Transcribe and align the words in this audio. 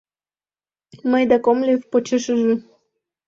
Мый 1.11 1.23
да 1.31 1.37
Комлев— 1.45 1.81
почешыже. 1.91 2.53